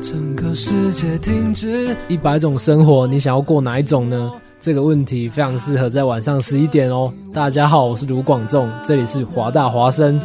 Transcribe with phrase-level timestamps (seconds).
[0.00, 1.94] 整个世界停止。
[2.08, 4.30] 一百种生活，你想要过哪一种呢？
[4.60, 7.12] 这个问题非常适合在晚上十一点哦。
[7.32, 10.20] 大家好，我是卢广仲，这里是华大华生。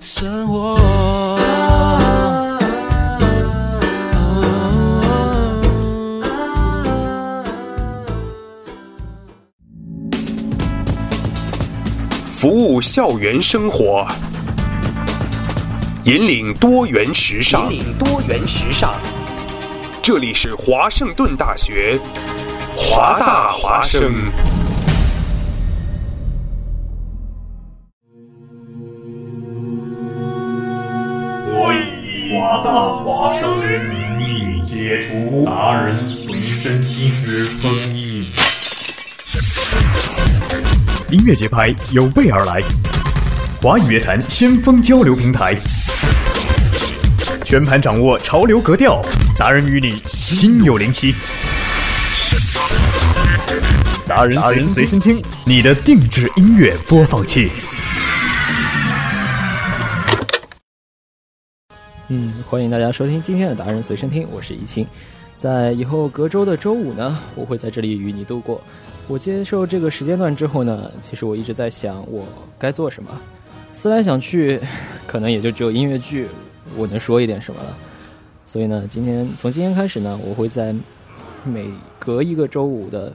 [0.00, 0.76] 生活。
[12.28, 14.06] 服务校园生活，
[16.06, 17.64] 引领多元时尚。
[17.64, 18.94] 引领多元时尚。
[20.00, 21.98] 这里是华盛顿大学，
[22.76, 24.14] 华大华生。
[31.48, 32.70] 我以华大
[33.02, 38.30] 华生之名义解除达人随身听之封印。
[41.10, 42.60] 音乐节拍有备而来，
[43.60, 45.56] 华语乐坛先锋交流平台，
[47.44, 49.00] 全盘掌握潮流格调，
[49.36, 51.14] 达人与你心有灵犀。
[54.06, 57.50] 达人达人随身听，你的定制音乐播放器。
[62.08, 64.86] 嗯，欢迎大家收听今天的达人随身听，我是怡清。
[65.36, 68.60] 在以后隔周的周五呢，我会在这里与你度过。
[69.08, 72.26] 我接受这个时间段之后呢，其实我一直在想我
[72.58, 73.10] 该做什么，
[73.72, 74.58] 思来想去，
[75.06, 76.26] 可能也就只有音乐剧
[76.76, 77.76] 我能说一点什么了。
[78.46, 80.74] 所以呢，今天从今天开始呢，我会在
[81.44, 83.12] 每隔一个周五的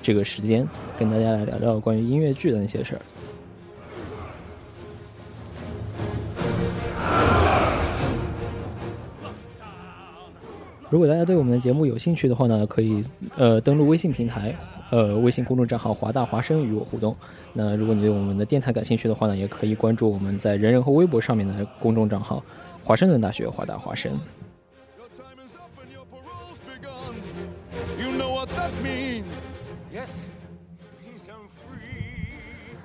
[0.00, 0.66] 这个时间，
[0.98, 3.02] 跟大家来聊聊关于音乐剧的那些事儿。
[10.90, 13.04] 如果大家对我们的节目有兴趣的话呢，可以
[13.36, 14.56] 呃登录微信平台，
[14.90, 17.14] 呃微信公众账号华大华生与我互动。
[17.52, 22.42] 那如果你对我们的电台感兴趣的话呢，也可以关注我们在人人和微博上面的公众账号
[22.82, 24.12] 华盛顿大学华大华生。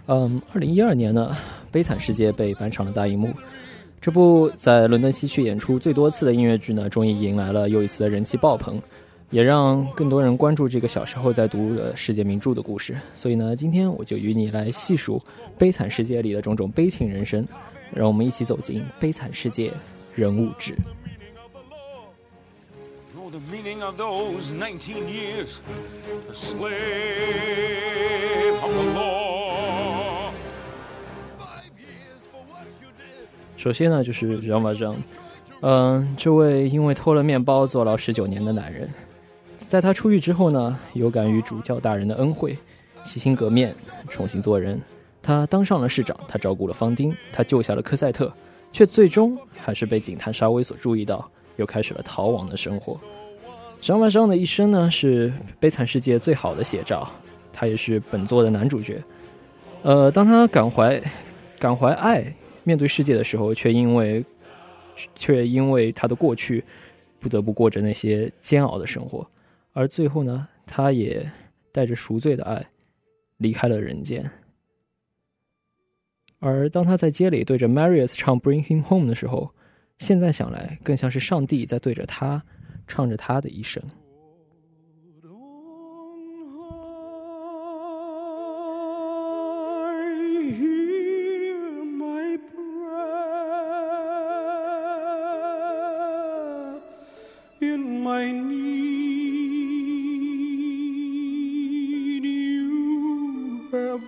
[0.05, 1.33] 嗯，二零一二年呢，
[1.71, 3.29] 《悲惨世界》被搬上了大荧幕。
[4.01, 8.81] 这部在伦敦西区演出最多次的音乐剧呢，终于迎来了又一次的人气爆棚，
[9.33, 12.95] 也让更多人关注这个小时候在读的世界名著的故事。
[13.15, 15.17] 所以呢，今天我就与你来细数
[15.57, 17.43] 《悲惨世界》里的种种悲情人生，
[17.91, 19.71] 让我们一起走进《悲惨世界》
[20.13, 20.75] 人物志。
[33.57, 34.97] 首先呢，就是 Jean Valjean，，
[35.61, 38.87] 嗯，这位因为偷了面包坐牢十九年的男人，
[39.73, 42.55] 在他出狱之后呢，有感于主教大人的恩惠，
[43.03, 43.75] 洗心革面，
[44.07, 44.79] 重新做人。
[45.19, 48.31] 他当上了市长，他照顾了方丁，他救下了科赛特，
[48.71, 53.01] 却最终还是被警探沙威所注意到，又开始了逃亡的生活。
[53.81, 57.09] 张万章的一生呢，是《悲惨世界》最好的写照，
[57.51, 59.01] 他也是本作的男主角。
[59.81, 61.01] 呃，当他感怀
[61.57, 62.31] 感怀爱。
[62.63, 64.23] 面对世界的时候，却因为，
[65.15, 66.63] 却因为他的过去，
[67.19, 69.27] 不得不过着那些煎熬的生活，
[69.73, 71.29] 而最后呢，他也
[71.71, 72.65] 带着赎罪的爱
[73.37, 74.31] 离开了人间。
[76.39, 79.53] 而当他在街里对着 Marius 唱《Bring Him Home》的时候，
[79.97, 82.43] 现在想来，更像是上帝在对着他
[82.87, 83.81] 唱着他的一生。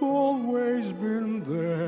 [0.02, 1.85] always been there.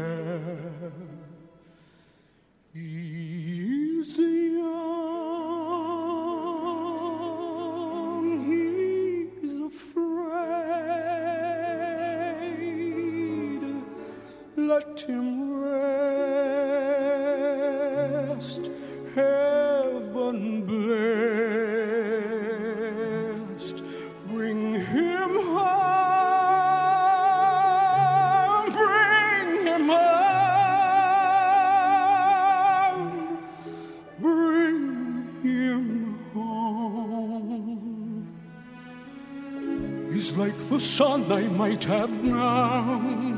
[41.00, 43.38] I might have known.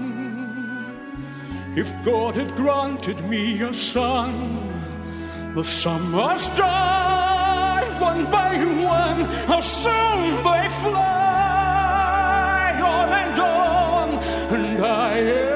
[1.75, 4.73] If God had granted me a son,
[5.55, 14.09] the summers die one by one, how soon they fly on and on,
[14.55, 15.48] and I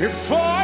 [0.00, 0.57] If I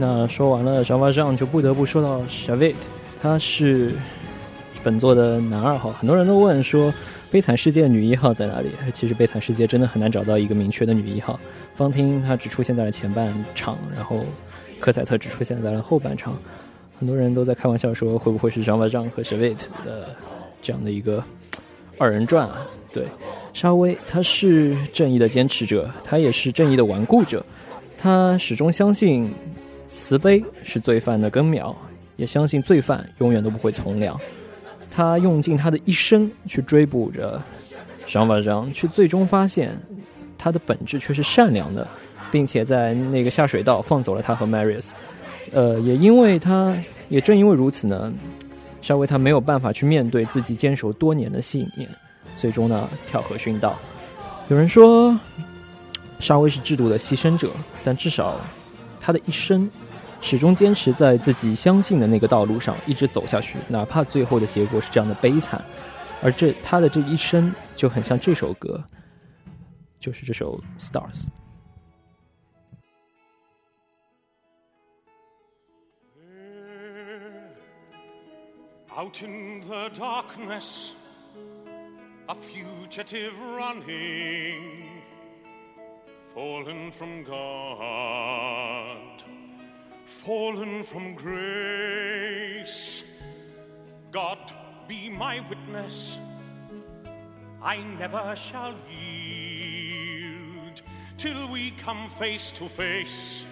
[0.00, 2.74] 那说完了 Java 上，就不得不说到 Shavit，
[3.20, 3.92] 他是
[4.82, 5.92] 本作的男二号。
[5.92, 6.90] 很多人都问说，
[7.30, 8.70] 《悲惨世界》女一号在哪里？
[8.94, 11.38] 其实《悲惨世界》真的很难找到一个明确的女一号。
[11.74, 14.24] 方汀她只出现在了前半场，然后
[14.78, 16.34] 科赛特只出现在了后半场。
[16.98, 20.16] 很多人都在开玩笑说，会不会是 Java 上和 Shavit 的
[20.62, 21.22] 这样的一个
[21.98, 22.66] 二人转啊？
[22.90, 23.04] 对，
[23.52, 27.44] 沙威他是正义的坚持者，他也是正义的顽固者，
[27.98, 29.30] 他始终相信。
[29.90, 31.76] 慈悲是罪犯的根苗，
[32.16, 34.18] 也相信罪犯永远都不会从良。
[34.88, 37.42] 他用尽他的一生去追捕着
[38.06, 39.76] 商法章，却最终发现
[40.38, 41.84] 他的本质却是善良的，
[42.30, 44.92] 并且在那个下水道放走了他和 Marius。
[45.52, 46.72] 呃，也因为他，
[47.08, 48.12] 也正因为如此呢，
[48.80, 51.88] 沙威他没有办法去面对自己坚守多年的信念，
[52.36, 53.76] 最终呢跳河殉道。
[54.48, 55.18] 有人说
[56.20, 57.50] 沙威是制度的牺牲者，
[57.82, 58.40] 但至少。
[59.10, 59.68] 他的一生
[60.20, 65.60] 始终坚持在自己相信的那个道路上一直走下去，哪怕最后的结果是这样的悲惨。
[66.22, 68.80] 而这他的这一生就很像这首歌，
[69.98, 71.24] 就是这首《Stars》。
[78.96, 80.92] Out in the darkness,
[82.28, 84.89] a fugitive running,
[86.40, 89.22] fallen from God,
[90.06, 93.04] fallen from grace.
[94.10, 94.50] God
[94.88, 96.18] be my witness,
[97.62, 100.80] I never shall yield
[101.18, 103.44] till we come face to face,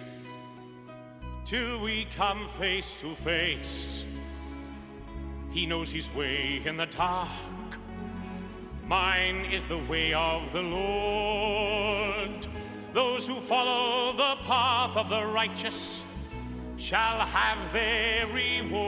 [1.45, 4.03] till we come face to face.
[5.51, 7.29] He knows his way in the dark.
[8.87, 12.48] Mine is the way of the Lord.
[12.93, 16.03] Those who follow the path of the righteous
[16.77, 18.79] shall have their reward.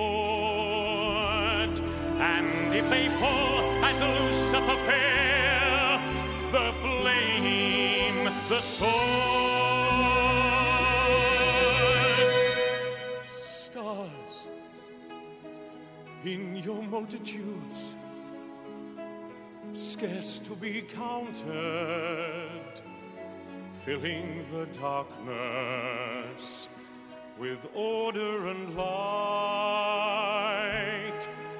[2.19, 5.99] And if they fall as a Lucifer fell,
[6.51, 8.91] the flame, the sword,
[13.29, 14.47] stars
[16.25, 17.93] in your multitudes,
[19.73, 22.81] scarce to be counted,
[23.83, 26.69] filling the darkness
[27.39, 28.91] with order and light.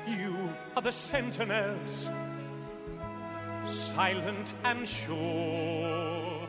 [0.07, 2.11] You are the sentinels,
[3.65, 6.47] silent and sure,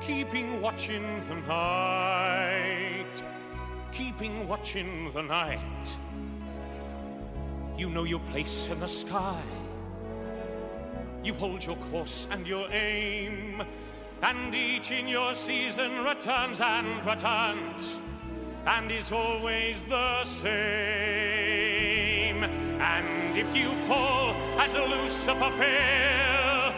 [0.00, 3.22] keeping watch in the night,
[3.92, 5.96] keeping watch in the night.
[7.76, 9.42] You know your place in the sky.
[11.22, 13.62] You hold your course and your aim,
[14.22, 18.00] and each in your season returns and returns,
[18.66, 20.52] and is always the same.
[22.44, 26.72] And if you fall as a Lucifer fell,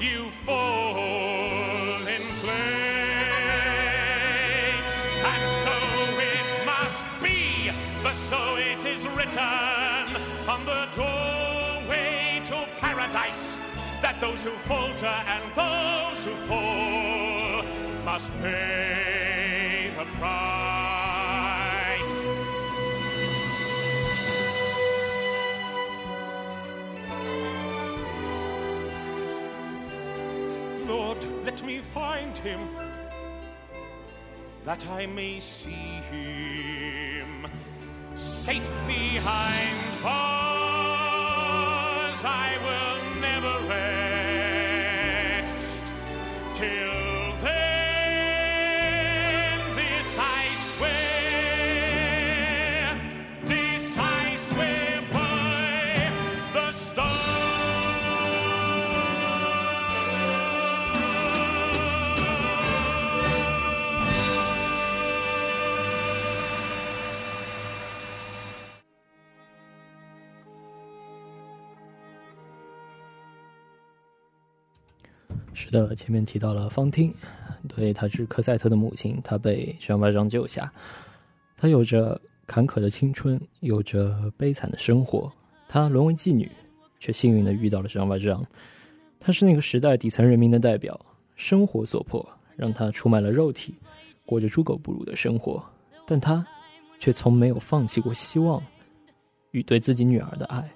[0.00, 2.54] you fall in flames.
[5.32, 5.76] And so
[6.22, 7.72] it must be,
[8.02, 10.16] for so it is written
[10.48, 13.58] on the doorway to paradise
[14.14, 17.62] that those who falter and those who fall
[18.04, 20.54] must pay the price.
[30.86, 32.68] Lord, let me find him,
[34.64, 37.46] that I may see him
[38.14, 40.14] safe behind bars.
[42.24, 42.83] I will
[75.74, 77.12] 的，前面提到了方汀，
[77.66, 80.72] 对，她是科赛特的母亲，她被张巴章救下。
[81.56, 85.32] 她有着坎坷的青春，有着悲惨的生活。
[85.66, 86.48] 她沦为妓女，
[87.00, 88.46] 却幸运的遇到了张巴章。
[89.18, 90.98] 她是那个时代底层人民的代表，
[91.34, 92.24] 生活所迫
[92.56, 93.74] 让她出卖了肉体，
[94.24, 95.60] 过着猪狗不如的生活。
[96.06, 96.46] 但她
[97.00, 98.62] 却从没有放弃过希望
[99.50, 100.72] 与对自己女儿的爱，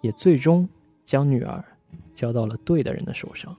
[0.00, 0.68] 也最终
[1.04, 1.64] 将女儿
[2.14, 3.56] 交到了对的人的手上。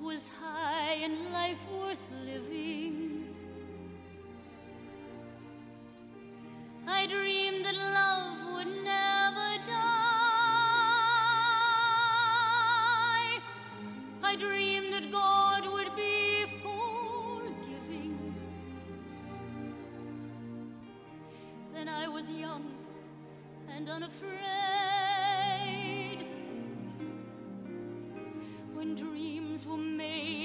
[0.00, 3.03] Was high and life worth living.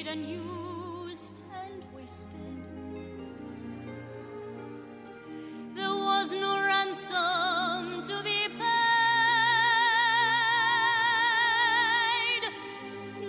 [0.09, 2.33] And used and wasted,
[5.75, 8.63] there was no ransom to be paid,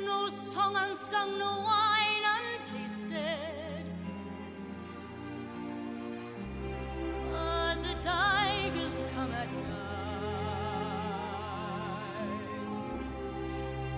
[0.06, 3.84] no song unsung, no wine untasted.
[7.30, 10.00] But the tigers come at night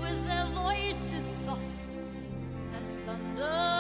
[0.00, 1.81] with their voices soft
[3.06, 3.72] thunder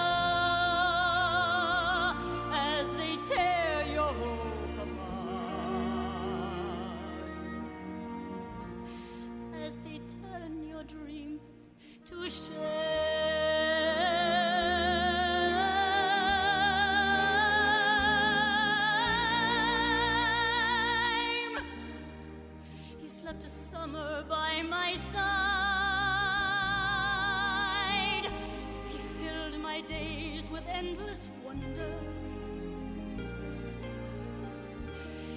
[30.62, 31.94] with endless wonder.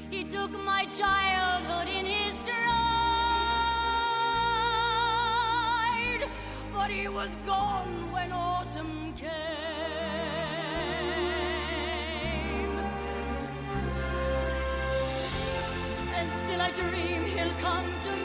[0.10, 2.54] He took my childhood in his stride,
[6.74, 9.32] but he was gone when autumn came.
[16.14, 18.25] And still I dream he'll come to me.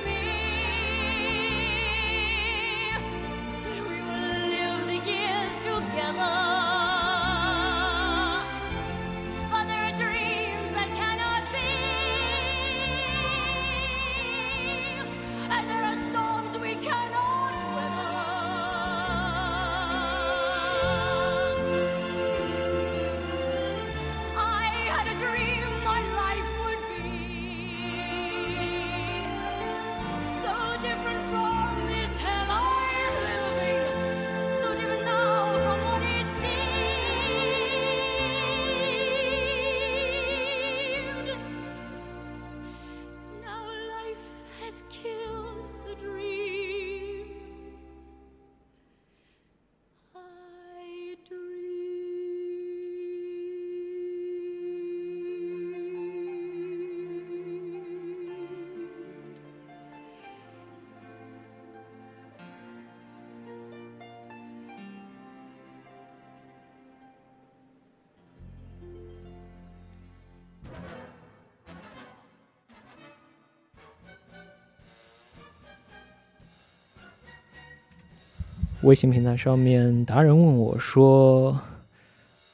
[78.83, 81.61] 微信平台上面达人问我说：“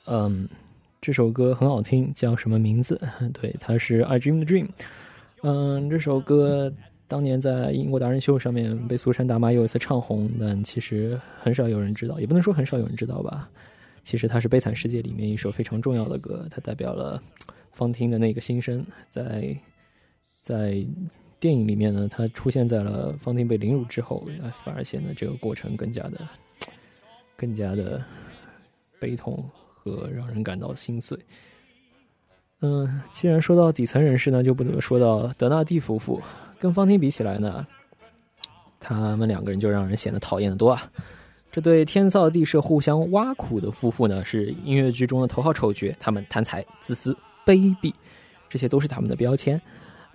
[0.06, 0.48] 嗯，
[1.00, 3.00] 这首歌很好听，叫什么名字？”
[3.32, 4.66] 对，它是《I Dream the Dream》。
[5.42, 6.72] 嗯，这首歌
[7.06, 13.48] 当年在英国达人秀上面被苏珊大妈又一次唱红，但其实很少有人知道，也不能说很少有人知道吧。
[14.02, 17.22] 其实它是《悲惨世界》里面一首非常重要的歌，它代表了
[17.70, 19.56] 方汀的那个心声，在
[20.42, 20.84] 在。
[21.46, 26.28] 电影里面呢，他出现在了方婷被凌辱之后，反而显得这个过程更加的、
[27.38, 28.04] 更加的
[28.98, 31.16] 悲痛和让人感到心碎。
[32.62, 36.20] 嗯，既然说到底层人士呢，就不得不说到德纳蒂夫妇。
[36.58, 37.64] 跟方婷比起来呢，
[38.80, 40.90] 他们两个人就让人显得讨厌的多啊。
[41.52, 45.94] 这对天造地设、互相挖苦的夫妇呢，是音乐剧中的头号丑角。
[46.00, 47.94] 他们贪财、自私、卑鄙，
[48.48, 49.56] 这些都是他们的标签。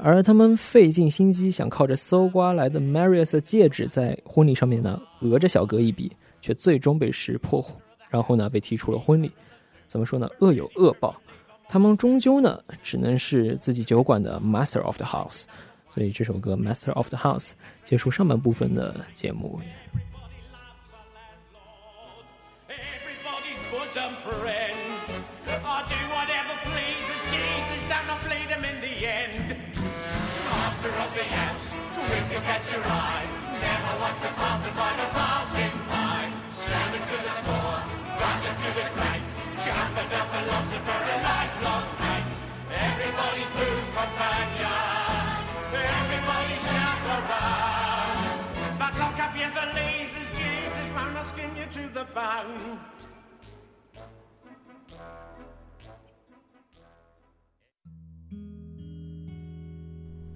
[0.04, 7.64] 而他们费尽心机想靠着搜刮来的 Marius 的戒指在婚礼上面呢讹着小哥一笔，却最终被识破，
[8.10, 9.32] 然后呢被踢出了婚礼。
[9.86, 10.28] 怎么说呢？
[10.40, 11.16] 恶有恶报，
[11.70, 15.44] 他们终究呢只能是自己酒馆的 Master of the House。
[15.94, 17.52] 所以这首歌 Master of the House
[17.84, 19.60] 结束上半部分的节目。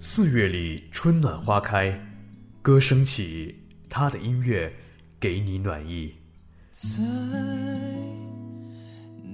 [0.00, 1.92] 四月里春暖花开，
[2.62, 3.54] 歌声起，
[3.90, 4.74] 他的音乐
[5.20, 6.15] 给你暖意。
[6.76, 7.02] 在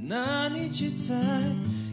[0.07, 1.13] 那年记载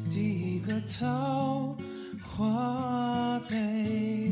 [0.07, 0.19] 第
[0.55, 1.75] 一个桃
[2.23, 4.29] 花 day。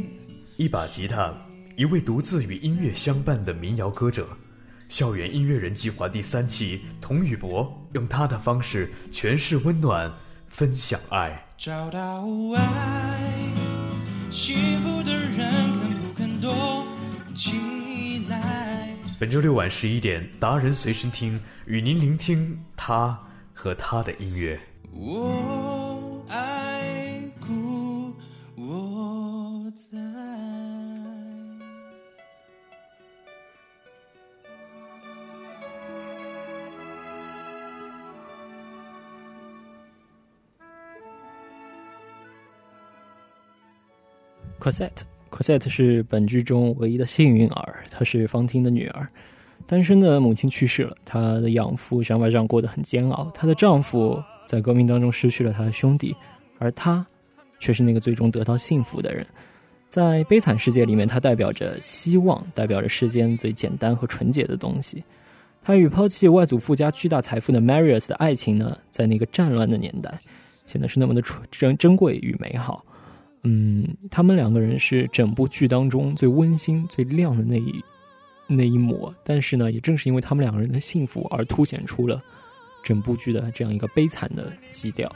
[0.58, 1.34] 一把吉他，
[1.76, 4.28] 一位独自与音乐相伴的民谣歌者。
[4.90, 10.14] 校园音乐人计划第三期，童宇博用他的方式诠释温暖，
[10.48, 11.44] 分享爱。
[11.58, 13.18] 找到爱。
[14.30, 16.86] 幸福的人肯不肯躲
[17.34, 17.77] 起来？
[19.20, 23.20] 本周六晚十一点，达人随身听与您聆听他
[23.52, 24.60] 和他的音乐。
[24.92, 28.16] 我爱故
[28.56, 29.98] 我在。
[44.60, 49.08] Cosette Cosette 是本剧中唯一的幸运儿，她是方汀的女儿。
[49.66, 53.30] 单身的母亲去世了，她的养父想把这样过得很煎熬。
[53.34, 56.16] 她的丈夫在革命当中失去了他的兄弟，
[56.58, 57.06] 而她
[57.60, 59.26] 却是那个最终得到幸福的人。
[59.90, 65.04] 在悲惨世界里面，她代表着希望，代表着世间最简单和纯洁的东西。
[65.62, 70.18] 她与抛弃外祖父家巨大财富的 Marius 的爱情呢，在那个战乱的年代，
[70.66, 72.86] 显得是那么的纯珍珍贵与美好。
[73.50, 77.82] 嗯，他们两个人是整部剧当中最温馨、最亮的那一
[78.46, 79.16] 那一抹。
[79.24, 82.22] 但是呢，也正是因为他们两个人的幸福，而凸显出了
[82.84, 85.10] 整部剧的这样一个悲惨的基调。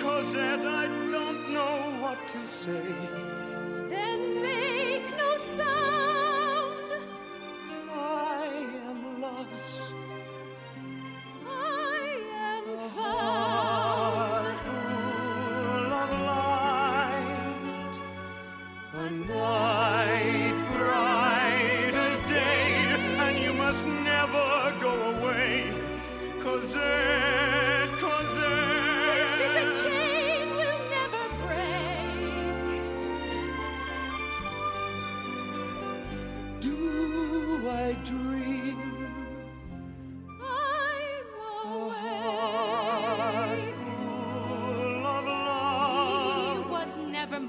[0.00, 2.70] Cosette, I don't know what to say.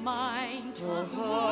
[0.04, 0.82] mind.
[0.84, 1.51] Oh,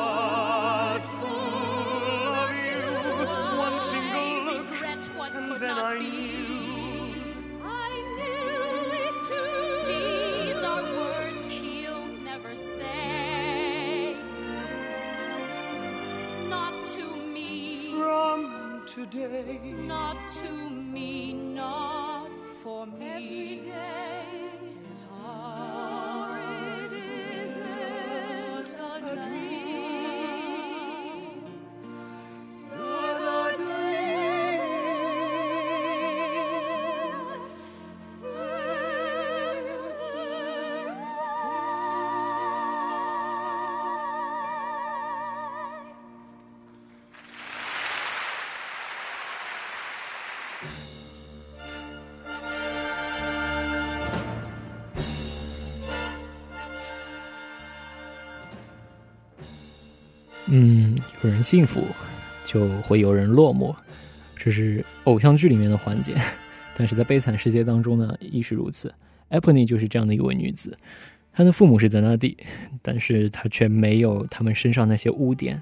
[60.50, 61.82] 嗯，有人幸福，
[62.44, 63.74] 就会有人落寞，
[64.36, 66.14] 这是偶像剧里面的环节。
[66.74, 68.92] 但是在悲惨世界当中呢，亦是如此。
[69.30, 70.76] Epony 就是这样的一位女子，
[71.32, 72.36] 她的父母是德纳蒂，
[72.82, 75.60] 但是她却没有他们身上那些污点。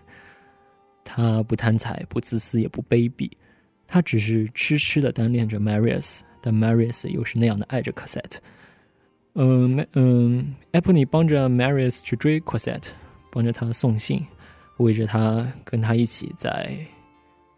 [1.04, 3.30] 她不贪财，不自私，也不卑鄙，
[3.86, 8.38] 她只是痴痴的单恋着 Marius，但 Marius 又是那样的爱着 Cosette。
[9.34, 12.88] 嗯嗯，Epony 帮着 Marius 去追 Cosette，
[13.30, 14.26] 帮着他送信。
[14.78, 16.76] 为着他跟他一起在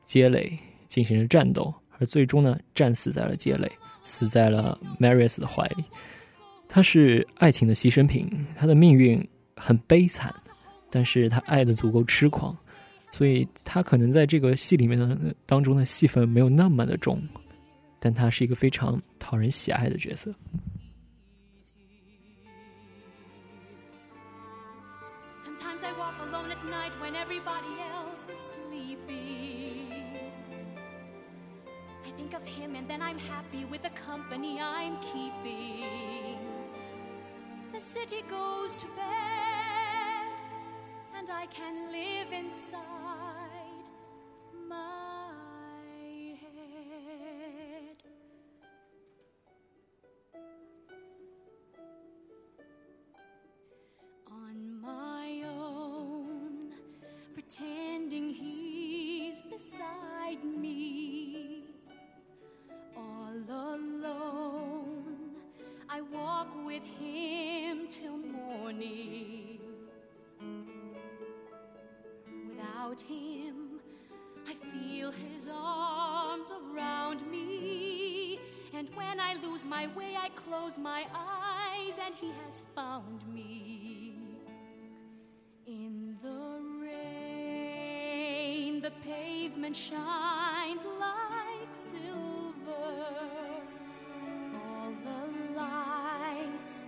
[0.05, 3.71] 街垒进行着战斗，而最终呢，战死在了街垒，
[4.03, 5.85] 死在了 Marius 的怀里。
[6.69, 10.35] 他是爱情的牺牲品，他的命运很悲惨，
[10.89, 12.57] 但是他爱的足够痴狂，
[13.11, 17.21] 所以他可能在这个戏里面的当中的戏份没有那么的重，
[17.99, 20.33] 但他是一个非常讨人喜爱的角色。
[27.41, 29.87] Everybody else is sleeping.
[32.07, 36.39] I think of him and then I'm happy with the company I'm keeping.
[37.73, 40.43] The city goes to bed
[41.17, 43.87] and I can live inside
[44.69, 45.00] my
[75.11, 78.41] feel his arms around me.
[78.75, 84.15] And when I lose my way, I close my eyes, and he has found me.
[85.67, 93.07] In the rain, the pavement shines like silver.
[94.55, 96.87] All the lights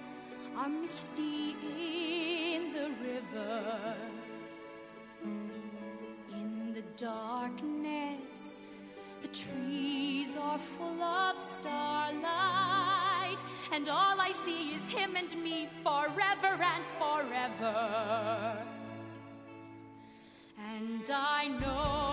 [0.56, 3.96] are misty in the river.
[5.24, 7.81] In the darkness,
[10.78, 12.18] full of starlight,
[13.72, 18.56] and all I see is him and me forever and forever.
[20.74, 22.11] And I know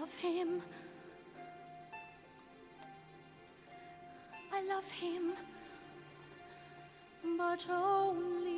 [0.00, 0.62] love him.
[4.50, 5.32] I love him,
[7.36, 8.49] but only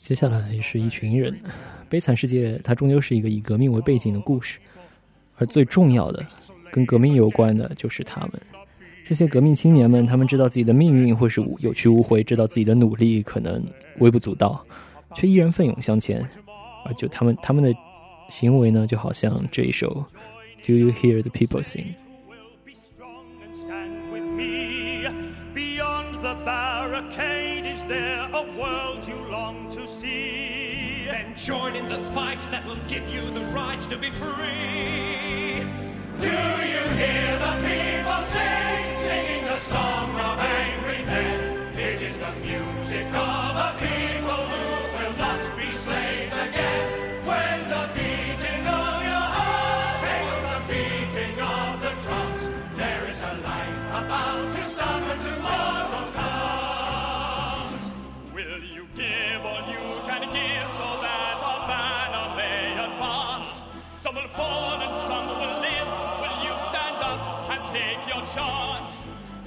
[0.00, 1.32] 接下来是一群人，
[1.88, 4.58] 《悲惨世界》它终究是一个以革命为背景的故事，
[5.36, 6.26] 而最重要的，
[6.70, 8.32] 跟革命有关的就是他们。
[9.04, 13.62] 这些革命青年们，他们知道自己的命运会是有去无回，知道自己的努力可能
[13.98, 14.64] 微不足道，
[15.14, 16.26] 却依然奋勇向前。
[16.86, 17.74] 而就他们，他们的
[18.30, 20.06] 行为呢，就好像这一首
[20.66, 21.84] 《Do You Hear the People Sing》。
[25.54, 29.03] Beyond the barricade is there a world
[31.36, 35.66] Join in the fight that will give you the right to be free.
[36.20, 41.76] Do you hear the people sing, singing the song of angry men?
[41.76, 43.93] It is the music of a people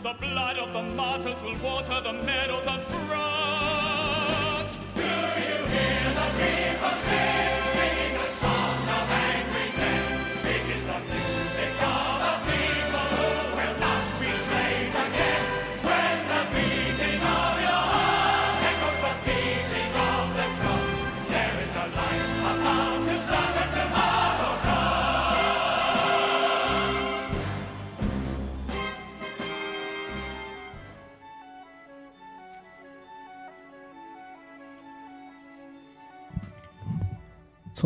[0.08, 4.80] The blood of the martyrs will water the meadows of France.
[4.96, 7.57] Do you hear the people sing,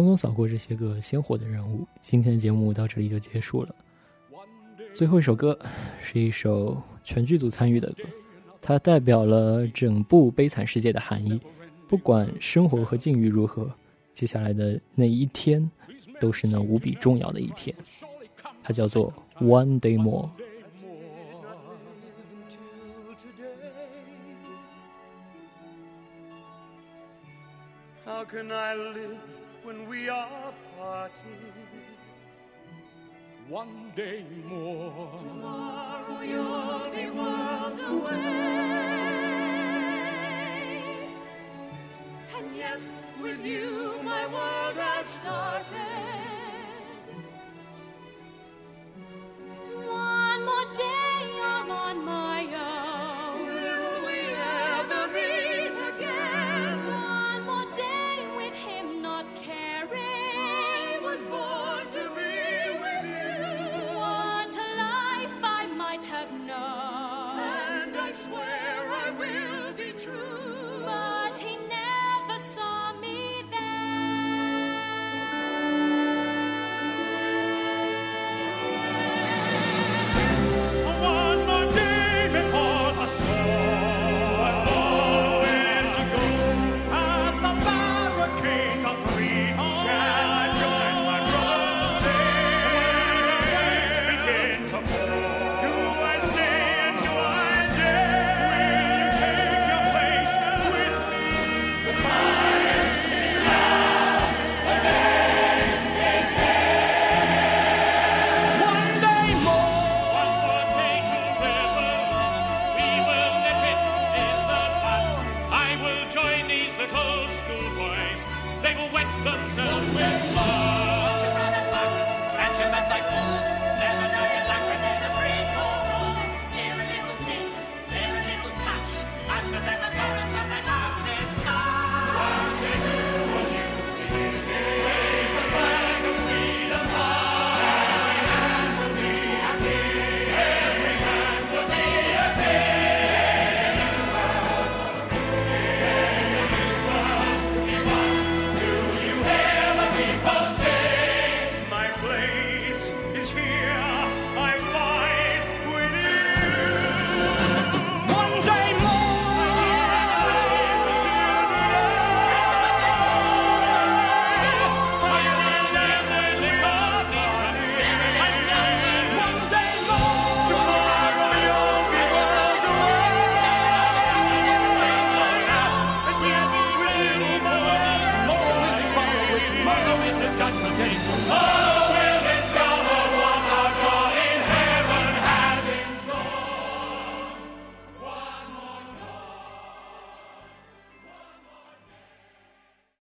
[0.01, 3.75] 匆匆扫过这些个鲜活的人物，今天的节目到这里就结束了。
[4.93, 5.57] 最后一首歌
[6.01, 8.03] 是一首全剧组参与的歌，
[8.59, 11.39] 它代表了整部《悲惨世界》的含义。
[11.87, 13.69] 不管生活和境遇如何，
[14.11, 15.69] 接下来的那一天
[16.19, 17.75] 都是那无比重要的一天。
[18.63, 20.31] 它叫做 One Day More。
[28.03, 29.17] How can I live
[29.63, 31.53] when we are parted?
[33.47, 35.17] One day more.
[35.17, 39.21] Tomorrow you'll be worlds away.
[42.37, 42.81] And yet,
[43.21, 46.20] with you, my world has started.